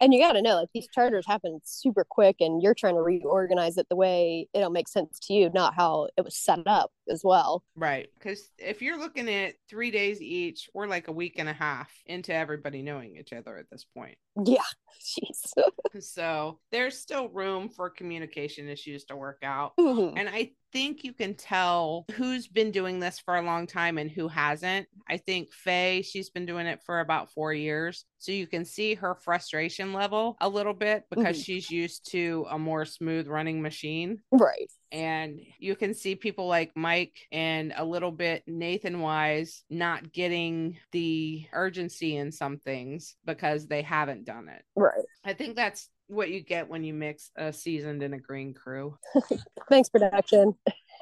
[0.02, 3.02] and you got to know, like, these charters happen super quick, and you're trying to
[3.02, 6.92] reorganize it the way it'll make sense to you, not how it was set up
[7.10, 7.64] as well.
[7.76, 8.10] Right.
[8.18, 11.92] Because if you're looking at three days each, we're like a week and a half
[12.06, 14.18] into everybody knowing each other at this point.
[14.44, 14.62] Yeah.
[15.02, 15.52] Jeez.
[16.02, 19.72] So there's still room for communication issues to work out.
[19.80, 20.14] Mhm.
[20.18, 24.12] And I think you can tell who's been doing this for a long time and
[24.12, 24.88] who hasn't.
[25.08, 28.04] I think Faye, she's been doing it for about four years.
[28.18, 31.46] So you can see her frustration level a little bit because Mhm.
[31.46, 34.22] she's used to a more smooth running machine.
[34.32, 34.70] right.
[34.96, 40.78] And you can see people like Mike and a little bit Nathan Wise not getting
[40.94, 44.64] the urgency in some things because they haven't done it.
[44.74, 45.04] Right.
[45.26, 48.98] I think that's what you get when you mix a seasoned and a green crew.
[49.70, 50.56] Thanks, production.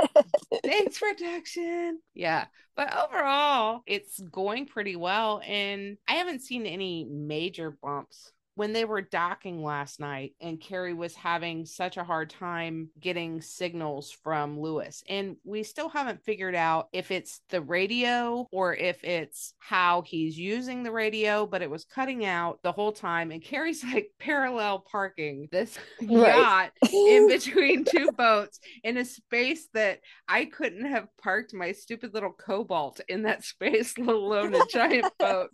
[0.63, 1.99] Thanks, production.
[2.15, 2.45] Yeah.
[2.75, 5.39] But overall, it's going pretty well.
[5.45, 8.32] And I haven't seen any major bumps.
[8.56, 13.42] When they were docking last night, and Kerry was having such a hard time getting
[13.42, 19.04] signals from Lewis, and we still haven't figured out if it's the radio or if
[19.04, 23.32] it's how he's using the radio, but it was cutting out the whole time.
[23.32, 26.36] And Kerry's like parallel parking this Right.
[26.36, 32.13] yacht in between two boats in a space that I couldn't have parked my stupid
[32.13, 35.50] little cobalt in that space, let alone a giant boat.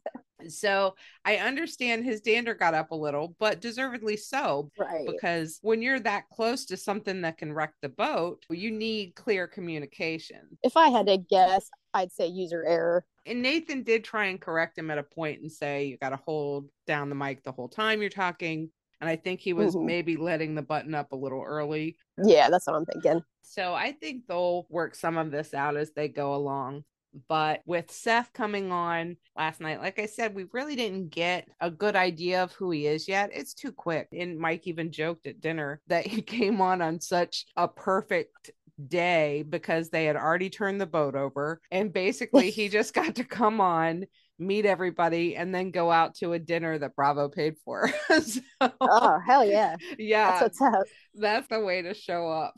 [0.47, 5.05] So I understand his dander got up a little, but deservedly so, Right.
[5.05, 9.47] because when you're that close to something that can wreck the boat, you need clear
[9.47, 10.57] communication.
[10.63, 13.05] If I had to guess, I'd say user error.
[13.25, 16.19] And Nathan did try and correct him at a point and say, you got to
[16.25, 18.71] hold down the mic the whole time you're talking.
[19.01, 19.85] And I think he was Mhm.
[19.85, 21.97] maybe letting the button up a little early.
[22.17, 23.23] Yeah, that's what I'm thinking.
[23.41, 26.83] So I think they'll work some of this out as they go along.
[27.27, 31.71] But with Seth coming on last night, like I said, we really didn't get a
[31.71, 33.31] good idea of who he is yet.
[33.33, 34.07] It's too quick.
[34.13, 38.51] And Mike even joked at dinner that he came on on such a perfect
[38.87, 41.59] day because they had already turned the boat over.
[41.71, 44.05] And basically, he just got to come on,
[44.37, 47.89] meet everybody, and then go out to a dinner that Bravo paid for.
[48.21, 49.75] so, Oh, hell yeah.
[49.97, 50.83] yeah, That's what's up.
[51.15, 52.53] that's the way to show up.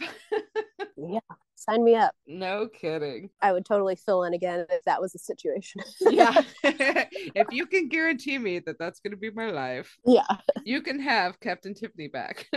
[0.97, 1.19] Yeah,
[1.61, 2.13] sign me up.
[2.27, 3.29] No kidding.
[3.41, 5.81] I would totally fill in again if that was the situation.
[6.01, 6.41] Yeah.
[6.63, 10.25] if you can guarantee me that that's going to be my life, yeah.
[10.63, 12.47] you can have Captain Tiffany back.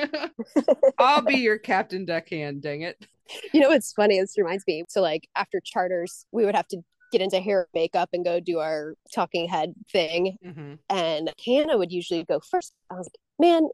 [0.98, 3.04] I'll be your Captain Deckhand, dang it.
[3.52, 4.20] You know what's funny?
[4.20, 4.84] This reminds me.
[4.88, 8.40] So, like, after charters, we would have to get into hair and makeup and go
[8.40, 10.36] do our talking head thing.
[10.44, 10.78] Mhm.
[10.90, 12.74] And Hannah would usually go first.
[12.90, 13.68] I was like, man,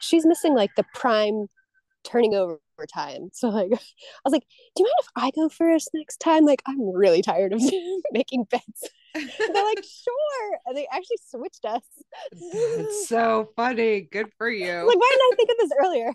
[0.00, 1.48] she's missing like the prime
[2.04, 2.58] turning over
[2.92, 3.28] time.
[3.32, 3.78] So like I
[4.24, 4.44] was like,
[4.76, 6.44] do you mind if I go first next time?
[6.44, 7.62] Like I'm really tired of
[8.12, 8.88] making beds.
[9.14, 10.58] And they're like, sure.
[10.66, 11.82] And they actually switched us.
[12.32, 14.02] It's so funny.
[14.02, 14.86] Good for you.
[14.86, 16.12] like, why didn't I think of this earlier?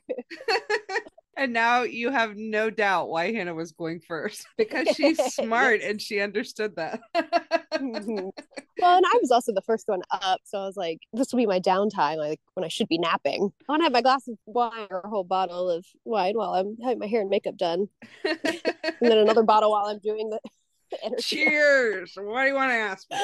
[1.39, 6.01] And now you have no doubt why Hannah was going first because she's smart and
[6.01, 6.99] she understood that.
[7.73, 8.31] Mhm.
[8.81, 11.39] Well, and I was also the first one up, so I was like, "This will
[11.39, 13.51] be my downtime, like when I should be napping.
[13.67, 16.53] I want to have my glass of wine or a whole bottle of wine while
[16.53, 17.89] I'm having my hair and makeup done,
[18.23, 18.39] and
[19.01, 20.39] then another bottle while I'm doing the.
[21.21, 22.13] Cheers.
[22.15, 23.17] What do you want to ask me?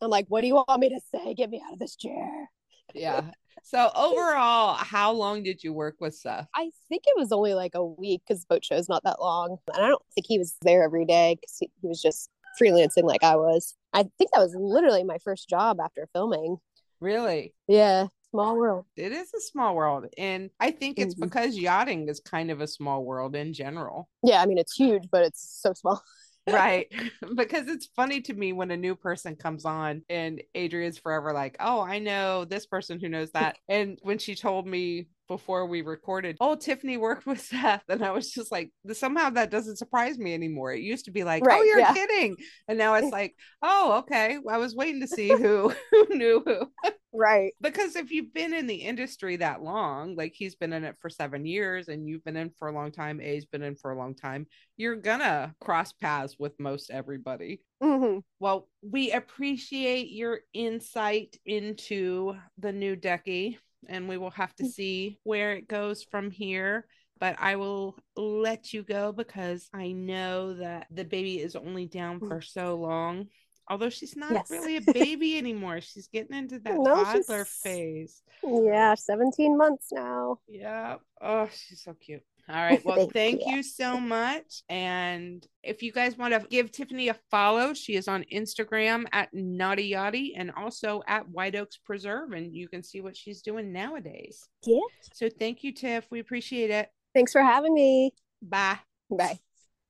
[0.00, 1.34] I'm like, "What do you want me to say?
[1.34, 2.50] Get me out of this chair."
[2.94, 3.30] yeah.
[3.62, 6.48] So overall, how long did you work with Seth?
[6.54, 9.58] I think it was only like a week because boat show is not that long,
[9.74, 13.04] and I don't think he was there every day because he, he was just freelancing
[13.04, 13.74] like I was.
[13.92, 16.56] I think that was literally my first job after filming.
[17.00, 17.54] Really?
[17.68, 18.84] Yeah, small world.
[18.96, 20.06] It is a small world.
[20.18, 21.20] And I think it's Mhm.
[21.20, 24.08] because yachting is kind of a small world in general.
[24.22, 26.02] Yeah, I mean it's huge, but it's so small.
[26.48, 26.92] Right.
[27.34, 31.56] Because it's funny to me when a new person comes on and adrian's forever like
[31.60, 33.58] oh i know this person who knows that.
[33.68, 38.10] And when she told me before we recorded oh tiffany worked with seth and i
[38.10, 41.62] was just like somehow that doesn't surprise me anymore it used to be like oh
[41.62, 41.94] you're yeah.
[41.94, 42.36] kidding
[42.68, 46.92] and now it's like oh okay i was waiting to see who who knew who
[47.14, 47.52] Right.
[47.60, 51.10] because if you've been in the industry that long, like he's been in it for
[51.10, 53.98] seven years and you've been in for a long time, A's been in for a
[53.98, 54.46] long time,
[54.78, 57.60] you're gonna cross paths with most everybody.
[57.82, 64.64] hmm Well, we appreciate your insight into the new decky, and we will have to
[64.64, 64.70] mm.
[64.70, 66.86] see where it goes from here.
[67.18, 72.18] But I will let you go because I know that the baby is only down
[72.18, 72.28] mm.
[72.28, 73.28] for so long.
[73.68, 74.50] Although she's not Yes.
[74.50, 78.22] really a baby anymore, she's getting into that No, toddler phase.
[78.42, 80.40] Yeah, 17 months now.
[80.48, 80.96] Yeah.
[81.20, 82.24] Oh, she's so cute.
[82.48, 82.82] All right.
[82.84, 83.56] Well, Thank thank you.
[83.56, 84.62] you so much.
[84.68, 89.28] And if you guys want to give Tiffany a follow, she is on Instagram at
[89.32, 93.72] Naughty Yachty and also at White Oaks Preserve, and you can see what she's doing
[93.72, 94.48] nowadays.
[94.64, 94.80] Yeah.
[95.12, 96.06] So thank you, Tiff.
[96.10, 96.88] We appreciate it.
[97.14, 98.12] Thanks for having me.
[98.42, 98.78] Bye.
[99.10, 99.38] Bye.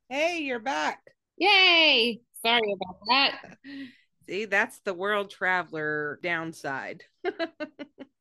[0.08, 1.00] Hey, you're back.
[1.38, 2.20] Yay!
[2.44, 3.56] Sorry about that.
[4.28, 7.04] See, that's the world traveler downside.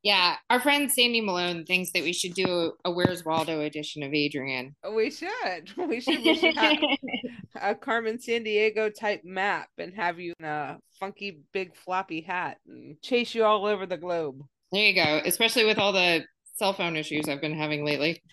[0.03, 4.13] Yeah, our friend Sandy Malone thinks that we should do a Where's Waldo edition of
[4.13, 4.75] Adrian.
[4.95, 5.29] we should.
[5.77, 6.23] We should.
[6.23, 6.77] We should have
[7.61, 12.99] a Carmen Sandiego type map and have you in a funky big floppy hat and
[13.01, 14.41] chase you all over the globe.
[14.71, 15.21] There you go.
[15.23, 18.23] Especially with all the cell phone issues I've been having lately.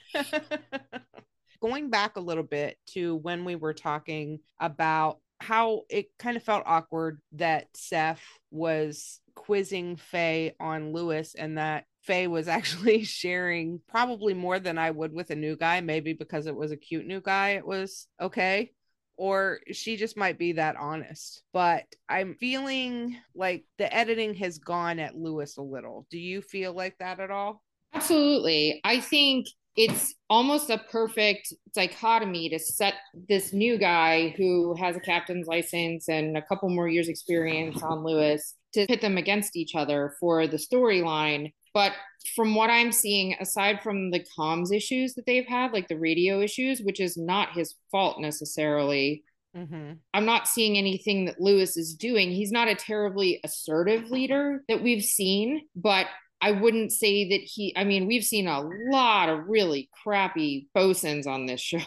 [1.60, 6.42] Going back a little bit to when we were talking about how it kind of
[6.42, 13.80] felt awkward that Seth was quizzing Faye on Lewis and that Faye was actually sharing
[13.88, 17.06] probably more than I would with a new guy, maybe because it was a cute
[17.06, 18.72] new guy, it was okay.
[19.16, 21.42] Or she just might be that honest.
[21.52, 26.06] But I'm feeling like the editing has gone at Lewis a little.
[26.08, 27.62] Do you feel like that at all?
[27.92, 28.80] Absolutely.
[28.84, 29.48] I think
[29.78, 32.94] it's almost a perfect dichotomy to set
[33.28, 38.02] this new guy who has a captain's license and a couple more years experience on
[38.02, 41.52] Lewis to pit them against each other for the storyline.
[41.74, 41.92] But
[42.34, 46.40] from what I'm seeing, aside from the comms issues that they've had, like the radio
[46.40, 49.22] issues, which is not his fault necessarily,
[49.56, 49.92] Mm-hmm.
[50.12, 52.30] I'm not seeing anything that Lewis is doing.
[52.30, 56.06] He's not a terribly assertive leader that we've seen, but
[56.40, 61.26] I wouldn't say that he, I mean, we've seen a lot of really crappy bosuns
[61.26, 61.78] on this show,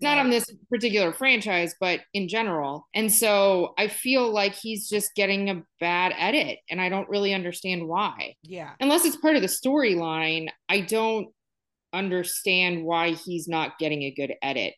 [0.00, 2.86] not on this particular franchise, but in general.
[2.94, 7.32] And so I feel like he's just getting a bad edit, and I don't really
[7.32, 8.36] understand why.
[8.42, 8.72] Yeah.
[8.80, 11.28] Unless it's part of the storyline, I don't
[11.92, 14.74] understand why he's not getting a good edit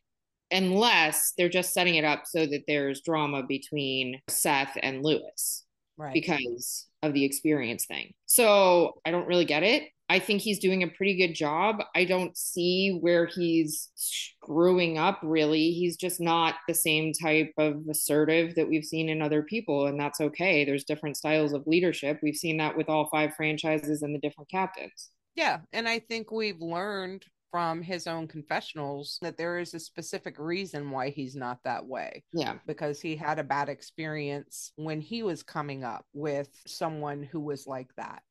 [0.51, 5.63] unless they're just setting it up so that there's drama between Seth and Lewis
[5.97, 6.13] Right.
[6.13, 8.13] because of the experience thing.
[8.25, 9.83] So I don't really get it.
[10.07, 11.77] I think he's doing a pretty good job.
[11.95, 15.71] I don't see where he's screwing up really.
[15.71, 19.99] He's just not the same type of assertive that we've seen in other people, and
[19.99, 20.63] that's okay.
[20.63, 22.19] There's different styles of leadership.
[22.21, 25.09] We've seen that with all five franchises and the different captains.
[25.35, 30.37] Yeah, and I think we've learned from his own confessionals that there is a specific
[30.37, 32.21] reason why he's not that way.
[32.33, 32.55] Yeah.
[32.67, 37.65] Because he had a bad experience when he was coming up with someone who was
[37.65, 38.23] like that.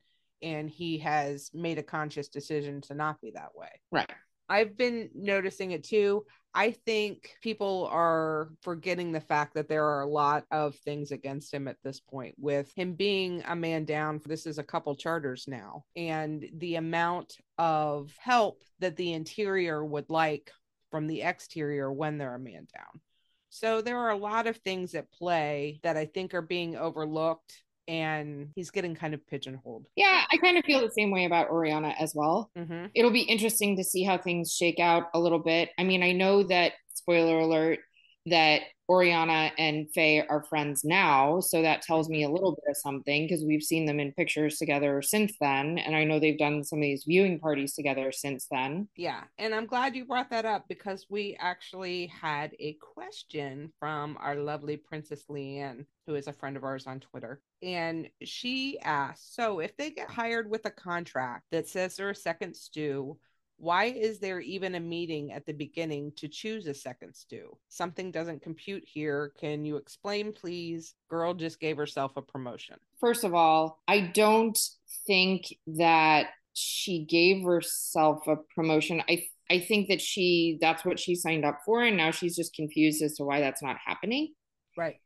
[0.43, 3.71] And he has made a conscious decision to not be that way.
[3.91, 4.13] Right.
[4.49, 6.25] I've been noticing it too.
[6.57, 11.53] I think people are forgetting the fact that there are a lot of things against
[11.53, 14.21] him at this point, with him being a man down.
[14.25, 20.09] This is a couple charters now, and the amount of help that the interior would
[20.11, 20.53] like
[20.93, 23.01] from the exterior when they're a man down.
[23.49, 27.63] So there are a lot of things at play that I think are being overlooked
[27.89, 29.87] and he's getting kind of pigeonholed.
[29.97, 32.51] Yeah, I kind of feel the same way about Oriana as well.
[32.57, 32.87] Mm-hmm.
[32.95, 35.71] It'll be interesting to see how things shake out a little bit.
[35.79, 37.81] I mean, I know that, spoiler alert,
[38.27, 41.41] that Oriana and Faye are friends now.
[41.41, 44.59] So that tells me a little bit of something because we've seen them in pictures
[44.59, 45.79] together since then.
[45.79, 48.89] And I know they've done some of these viewing parties together since then.
[48.97, 49.25] Yeah.
[49.39, 54.37] And I'm glad you brought that up because we actually had a question from our
[54.37, 57.41] lovely Princess Leanne, who is a friend of ours on Twitter.
[57.63, 62.15] And she asked So if they get hired with a contract that says they're a
[62.15, 63.19] second stew,
[63.57, 67.57] why is there even a meeting at the beginning to choose a second stew?
[67.69, 69.33] Something doesn't compute here.
[69.39, 70.95] Can you explain, please?
[71.09, 72.77] Girl just gave herself a promotion.
[73.01, 74.59] First of all, I don't
[75.07, 79.03] think that she gave herself a promotion.
[79.09, 82.55] I I think that she that's what she signed up for and now she's just
[82.55, 84.33] confused as to why that's not happening.
[84.77, 84.97] Right.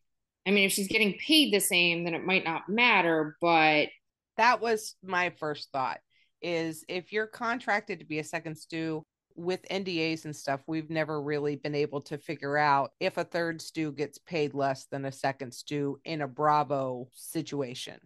[0.47, 3.89] I mean, if she's getting paid the same, then it might not matter, but
[4.37, 5.99] that was my first thought
[6.43, 11.23] is if you're contracted to be a second stew with NDAs and stuff, we've never
[11.23, 15.13] really been able to figure out if a third stew gets paid less than a
[15.13, 17.99] second stew in a Bravo situation.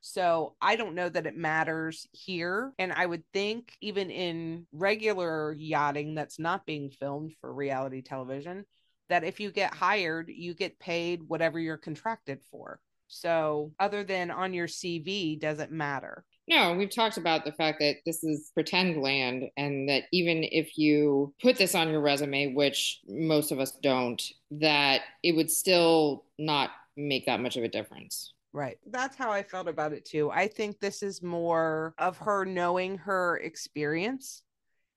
[0.00, 2.72] So I don't know that it matters here.
[2.78, 8.64] And I would think even in regular yachting that's not being filmed for reality television,
[9.08, 12.80] that if you get hired, you get paid whatever you're contracted for.
[13.06, 16.24] So other than on your CV doesn't matter.
[16.48, 20.76] No, we've talked about the fact that this is pretend land, and that even if
[20.76, 26.24] you put this on your resume, which most of us don't, that it would still
[26.38, 28.34] not make that much of a difference.
[28.52, 28.76] Right.
[28.90, 30.30] That's how I felt about it too.
[30.30, 34.42] I think this is more of her knowing her experience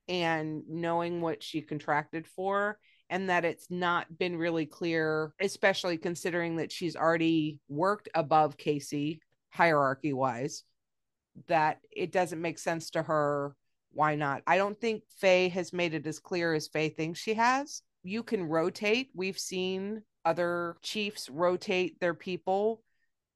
[0.08, 2.78] and knowing what she contracted for
[3.08, 9.20] and that it's not been really clear, especially considering that she's already worked above Casey
[9.50, 10.64] hierarchy wise
[11.48, 13.54] that it doesn't make sense to her.
[13.92, 14.42] Why not?
[14.46, 17.82] I don't think Faye has made it as clear as Faye thinks she has.
[18.02, 19.10] You can rotate.
[19.14, 22.82] We've seen other chiefs rotate their people,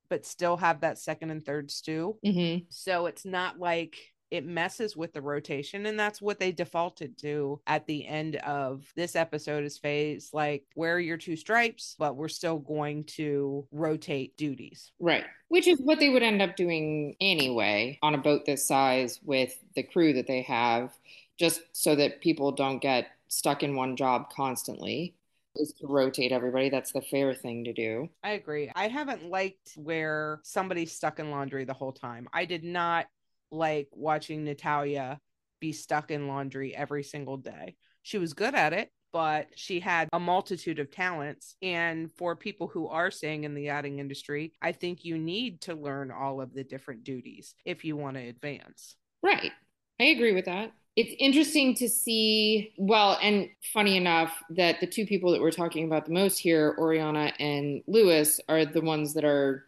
[0.09, 2.19] but still have that second and third stew.
[2.25, 2.65] Mm-hmm.
[2.69, 3.97] So it's not like
[4.31, 8.85] it messes with the rotation and that's what they defaulted to at the end of
[8.97, 14.37] this episode is Faye's like wear your two stripes but we're still going to rotate
[14.37, 18.67] duties right which is what they would end up doing anyway on a boat this
[18.67, 20.93] size with the crew that they have
[21.39, 25.15] just so that people don't get stuck in one job constantly
[25.57, 26.71] is to rotate everybody.
[26.71, 28.09] That's the fair thing to do.
[28.23, 28.71] I agree.
[28.75, 32.29] I haven't liked where somebody's stuck in laundry the whole time.
[32.33, 33.07] I did not
[33.51, 35.21] like watching Natalia
[35.61, 37.77] be stuck in laundry every single day.
[38.03, 41.57] She was good at it, but she had a multitude of talents.
[41.63, 45.75] And for people who are staying in the yachting industry, I think you need to
[45.75, 48.97] learn all of the different duties if you want to advance.
[49.23, 49.53] Right.
[50.01, 50.73] I agree with that.
[50.97, 55.85] It's interesting to see, well, and funny enough that the two people that we're talking
[55.85, 59.67] about the most here, Oriana and Lewis, are the ones that are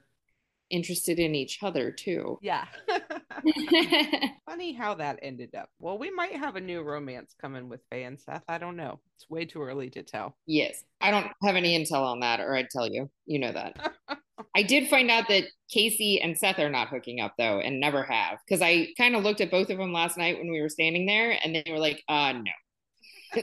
[0.73, 2.39] interested in each other too.
[2.43, 2.65] Yeah.
[4.47, 5.69] Funny how that ended up.
[5.79, 8.43] Well, we might have a new romance coming with Faye and Seth.
[8.49, 8.99] I don't know.
[9.17, 10.37] It's way too early to tell.
[10.47, 10.83] Yes.
[11.01, 13.11] I don't have any intel on that, or I'd tell you.
[13.27, 13.93] You know that.
[14.57, 18.03] I did find out that Casey and Seth are not hooking up though, and never
[18.03, 18.39] have.
[18.47, 21.07] Because I kind of looked at both of them last night when we were standing
[21.07, 23.43] there, and they were like, uh, no.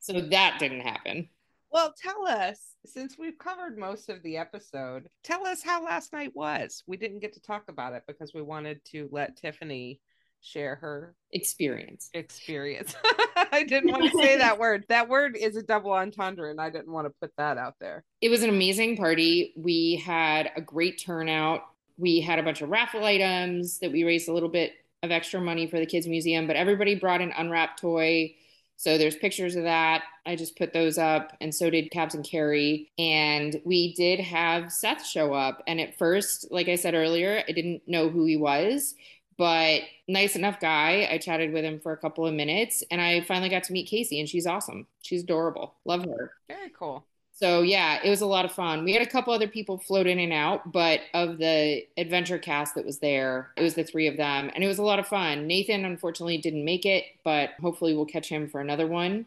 [0.00, 1.28] so that didn't happen.
[1.74, 6.30] Well, tell us, since we've covered most of the episode, tell us how last night
[6.32, 6.84] was.
[6.86, 9.98] We didn't get to talk about it because we wanted to let Tiffany
[10.40, 12.10] share her experience.
[12.14, 12.94] Experience.
[13.50, 14.84] I didn't want to say that word.
[14.88, 18.04] That word is a double entendre, and I didn't want to put that out there.
[18.20, 19.52] It was an amazing party.
[19.56, 21.62] We had a great turnout.
[21.98, 25.40] We had a bunch of raffle items that we raised a little bit of extra
[25.40, 28.36] money for the kids museum, but everybody brought an unwrapped toy
[28.76, 30.02] so there's pictures of that.
[30.26, 32.90] I just put those up, and so did Captain Kerry.
[32.98, 35.62] And we did have Seth show up.
[35.66, 38.94] And at first, like I said earlier, I didn't know who he was,
[39.36, 41.08] but nice enough guy.
[41.10, 43.88] I chatted with him for a couple of minutes and I finally got to meet
[43.88, 44.86] Casey and she's awesome.
[45.02, 45.74] She's adorable.
[45.84, 46.32] Love her.
[46.48, 47.06] Very cool.
[47.36, 48.84] So yeah, it was a lot of fun.
[48.84, 52.76] We had a couple other people float in and out, but of the adventure cast
[52.76, 55.08] that was there, it was the three of them and it was a lot of
[55.08, 55.48] fun.
[55.48, 59.26] Nathan unfortunately didn't make it, but hopefully we'll catch him for another one.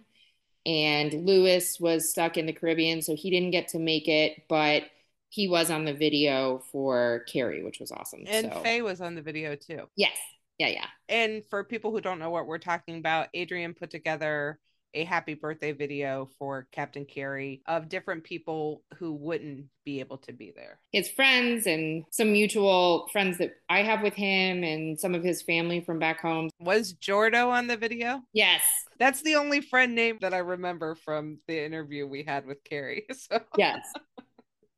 [0.65, 4.83] And Lewis was stuck in the Caribbean, so he didn't get to make it, but
[5.29, 8.23] he was on the video for Kerry, which was awesome.
[8.27, 8.61] And so.
[8.61, 9.89] Faye was on the video too.
[9.95, 10.17] Yes.
[10.57, 10.87] Yeah, yeah.
[11.09, 14.59] And for people who don't know what we're talking about, Adrian put together
[14.93, 20.33] a happy birthday video for Captain Kerry of different people who wouldn't be able to
[20.33, 20.79] be there.
[20.91, 25.41] His friends and some mutual friends that I have with him and some of his
[25.41, 26.49] family from back home.
[26.59, 28.21] Was Jordo on the video?
[28.33, 28.61] Yes.
[28.99, 33.05] That's the only friend name that I remember from the interview we had with Kerry.
[33.13, 33.79] So Yes.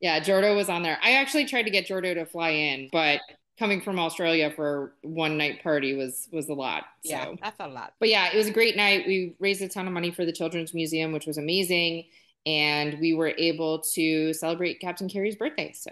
[0.01, 0.97] Yeah, Jordo was on there.
[1.03, 3.19] I actually tried to get Jordo to fly in, but
[3.59, 6.85] coming from Australia for one night party was was a lot.
[7.03, 7.11] So.
[7.11, 7.93] yeah, that's a lot.
[7.99, 9.05] But yeah, it was a great night.
[9.05, 12.05] We raised a ton of money for the Children's Museum, which was amazing,
[12.45, 15.73] and we were able to celebrate Captain Kerry's birthday.
[15.73, 15.91] So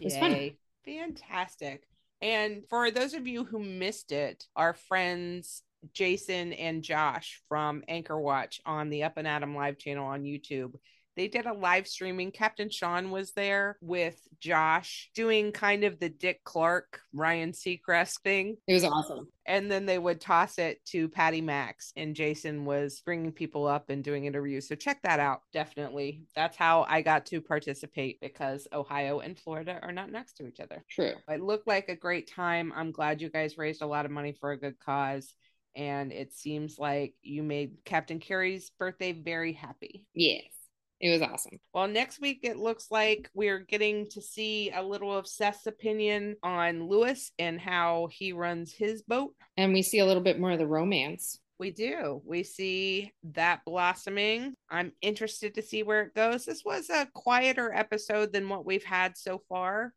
[0.00, 0.52] it was fun.
[0.84, 1.88] Fantastic.
[2.22, 5.62] And for those of you who missed it, our friends
[5.92, 10.74] Jason and Josh from Anchor Watch on the Up and Adam live channel on YouTube.
[11.16, 12.30] They did a live streaming.
[12.30, 18.56] Captain Sean was there with Josh doing kind of the Dick Clark, Ryan Seacrest thing.
[18.66, 19.28] It was awesome.
[19.46, 23.90] And then they would toss it to Patty Max, and Jason was bringing people up
[23.90, 24.68] and doing interviews.
[24.68, 25.40] So check that out.
[25.52, 26.24] Definitely.
[26.34, 30.60] That's how I got to participate because Ohio and Florida are not next to each
[30.60, 30.84] other.
[30.90, 31.12] True.
[31.28, 32.72] It looked like a great time.
[32.74, 35.32] I'm glad you guys raised a lot of money for a good cause.
[35.76, 40.06] And it seems like you made Captain Kerry's birthday very happy.
[40.14, 40.55] Yes.
[41.00, 41.58] It was awesome.
[41.74, 46.36] Well, next week it looks like we're getting to see a little of Seth's opinion
[46.42, 49.34] on Lewis and how he runs his boat.
[49.58, 51.38] And we see a little bit more of the romance.
[51.58, 52.22] We do.
[52.24, 54.54] We see that blossoming.
[54.70, 56.44] I'm interested to see where it goes.
[56.44, 59.94] This was a quieter episode than what we've had so far,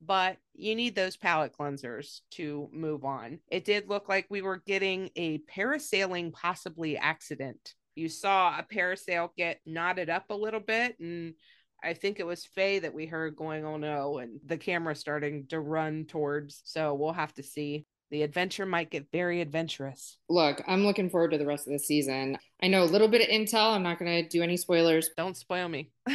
[0.00, 3.40] but you need those palate cleansers to move on.
[3.50, 7.74] It did look like we were getting a parasailing possibly accident.
[7.94, 11.34] You saw a parasail get knotted up a little bit and
[11.82, 14.94] I think it was Faye that we heard going, on oh no, and the camera
[14.94, 16.62] starting to run towards.
[16.64, 17.86] So we'll have to see.
[18.10, 20.18] The adventure might get very adventurous.
[20.28, 22.36] Look, I'm looking forward to the rest of the season.
[22.60, 23.72] I know a little bit of intel.
[23.72, 25.10] I'm not going to do any spoilers.
[25.16, 25.90] Don't spoil me.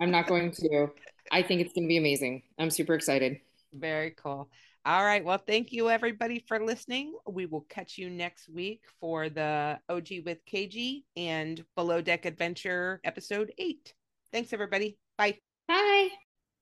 [0.00, 0.88] I'm not going to.
[1.32, 2.42] I think it's going to be amazing.
[2.58, 3.38] I'm super excited.
[3.72, 4.50] Very cool.
[4.86, 5.24] All right.
[5.24, 7.12] Well, thank you everybody for listening.
[7.28, 13.00] We will catch you next week for the OG with KG and Below Deck Adventure
[13.02, 13.92] episode eight.
[14.30, 14.96] Thanks, everybody.
[15.18, 15.38] Bye.
[15.66, 16.10] Bye.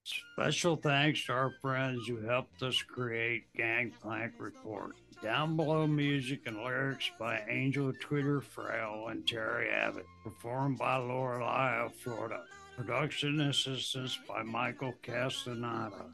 [0.04, 4.92] Special thanks to our friends who helped us create Gangplank Report.
[5.22, 10.06] Down below music and lyrics by Angel Twitter Frail and Terry Abbott.
[10.22, 12.42] Performed by Lorelei of Florida.
[12.74, 16.06] Production assistance by Michael Castaneda.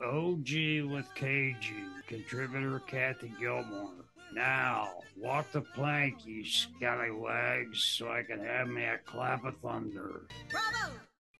[0.00, 1.56] OG with KG.
[2.06, 4.04] Contributor Kathy Gilmore.
[4.32, 10.26] Now, walk the plank, you scallywags, so I can have me a clap of thunder.
[10.50, 10.94] Bravo!